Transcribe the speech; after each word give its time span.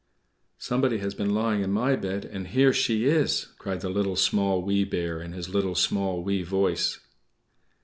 "=Somebody 0.57 0.97
has 0.97 1.13
been 1.13 1.29
lying 1.35 1.61
in 1.61 1.71
my 1.71 1.95
bed 1.95 2.25
and 2.25 2.47
here 2.47 2.73
she 2.73 3.05
is!=" 3.05 3.45
cried 3.59 3.81
the 3.81 3.89
Little, 3.89 4.15
Small, 4.15 4.63
Wee 4.63 4.83
Bear, 4.83 5.21
in 5.21 5.33
his 5.33 5.49
little, 5.49 5.75
small, 5.75 6.23
wee 6.23 6.41
voice. 6.41 6.97